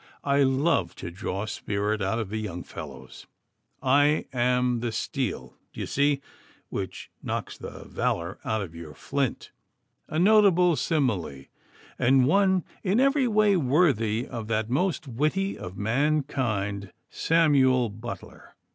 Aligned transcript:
'I 0.23 0.41
love 0.45 0.95
to 0.95 1.11
draw 1.11 1.45
spirit 1.45 2.01
out 2.01 2.17
of 2.17 2.29
the 2.29 2.39
young 2.39 2.63
fellows. 2.63 3.27
I 3.83 4.25
am 4.33 4.79
the 4.79 4.91
steel, 4.91 5.59
d'ye 5.73 5.85
see, 5.85 6.21
which 6.69 7.11
knocks 7.21 7.55
the 7.55 7.85
valour 7.87 8.39
out 8.43 8.63
of 8.63 8.73
your 8.73 8.95
flint. 8.95 9.51
A 10.07 10.17
notable 10.17 10.75
simile, 10.75 11.45
and 11.99 12.25
one 12.25 12.63
in 12.81 12.99
every 12.99 13.27
way 13.27 13.55
worthy 13.55 14.25
of 14.27 14.47
that 14.47 14.71
most 14.71 15.07
witty 15.07 15.55
of 15.55 15.77
mankind, 15.77 16.91
Samuel 17.11 17.89
Butler. 17.89 18.55